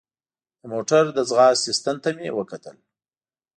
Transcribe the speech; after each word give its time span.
د 0.59 0.61
موټر 0.73 1.03
د 1.13 1.19
ځغاستې 1.29 1.71
ستن 1.79 1.95
ته 2.03 2.09
مې 2.17 2.29
وکتل. 2.39 2.77